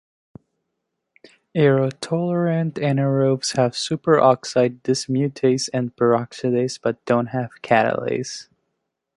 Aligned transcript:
Aerotolerant 1.55 2.71
anaerobes 2.73 3.55
have 3.55 3.73
superoxide 3.73 4.81
dismutase 4.81 5.69
and 5.75 5.95
peroxidase 5.95 6.79
but 6.81 7.05
don't 7.05 7.27
have 7.27 7.51
catalase. 7.61 8.47